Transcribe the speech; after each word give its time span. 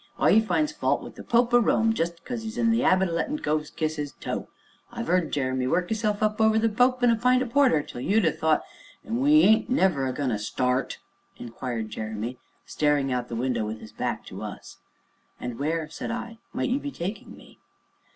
Why, 0.15 0.31
'e 0.31 0.41
finds 0.41 0.71
fault 0.71 1.03
wi' 1.03 1.09
the 1.09 1.21
Pope 1.23 1.53
o' 1.53 1.59
Rome, 1.59 1.93
jest 1.93 2.15
because 2.15 2.43
'e's 2.43 2.57
in 2.57 2.71
the 2.71 2.83
'abit 2.83 3.09
o' 3.09 3.11
lettin' 3.11 3.37
coves 3.37 3.69
kiss 3.69 3.99
'is 3.99 4.13
toe 4.13 4.47
I've 4.91 5.07
'eard 5.09 5.31
Jeremy 5.31 5.67
work 5.67 5.91
'isself 5.91 6.23
up 6.23 6.41
over 6.41 6.57
the 6.57 6.69
Pope 6.69 7.03
an' 7.03 7.11
a 7.11 7.15
pint 7.15 7.43
o' 7.43 7.45
porter, 7.45 7.83
till 7.83 8.01
you'd 8.01 8.25
'ave 8.25 8.35
thought" 8.37 8.63
"Ain't 9.05 9.17
we 9.21 9.63
never 9.69 10.07
a 10.07 10.11
goin' 10.11 10.29
to 10.29 10.39
start?" 10.39 10.97
inquired 11.37 11.91
Jeremy, 11.91 12.39
staring 12.65 13.13
out 13.13 13.25
of 13.25 13.29
the 13.29 13.35
window, 13.35 13.63
with 13.63 13.79
his 13.79 13.91
back 13.91 14.25
to 14.25 14.41
us. 14.41 14.77
"And 15.39 15.59
where," 15.59 15.87
said 15.87 16.09
I, 16.09 16.39
"where 16.51 16.63
might 16.65 16.71
you 16.71 16.79
be 16.79 16.89
taking 16.89 17.37
me?" 17.37 17.59